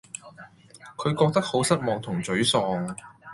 [0.97, 2.95] 她覺得好失望同沮喪